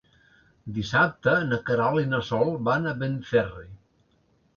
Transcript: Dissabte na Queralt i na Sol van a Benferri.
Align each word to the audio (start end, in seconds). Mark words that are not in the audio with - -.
Dissabte 0.77 1.33
na 1.49 1.59
Queralt 1.67 2.03
i 2.03 2.07
na 2.13 2.21
Sol 2.29 2.49
van 2.69 2.89
a 2.89 2.95
Benferri. 3.03 3.67